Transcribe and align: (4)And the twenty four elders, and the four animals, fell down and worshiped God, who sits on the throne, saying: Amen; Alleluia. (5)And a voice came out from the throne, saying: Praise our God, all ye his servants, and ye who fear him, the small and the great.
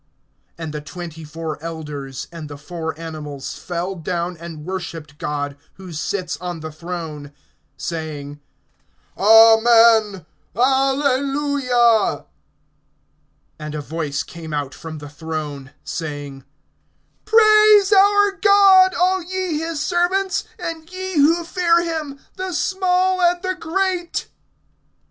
(4)And 0.57 0.71
the 0.71 0.81
twenty 0.81 1.23
four 1.23 1.61
elders, 1.61 2.27
and 2.31 2.49
the 2.49 2.57
four 2.57 2.99
animals, 2.99 3.55
fell 3.59 3.93
down 3.95 4.35
and 4.35 4.65
worshiped 4.65 5.19
God, 5.19 5.55
who 5.75 5.93
sits 5.93 6.37
on 6.37 6.61
the 6.61 6.71
throne, 6.71 7.31
saying: 7.77 8.39
Amen; 9.15 10.25
Alleluia. 10.55 12.25
(5)And 13.59 13.75
a 13.75 13.81
voice 13.81 14.23
came 14.23 14.55
out 14.55 14.73
from 14.73 14.97
the 14.97 15.07
throne, 15.09 15.69
saying: 15.83 16.45
Praise 17.25 17.93
our 17.93 18.31
God, 18.31 18.95
all 18.95 19.21
ye 19.21 19.59
his 19.59 19.79
servants, 19.79 20.45
and 20.57 20.91
ye 20.91 21.13
who 21.17 21.43
fear 21.43 21.83
him, 21.83 22.19
the 22.37 22.53
small 22.53 23.21
and 23.21 23.39
the 23.43 23.53
great. 23.53 24.29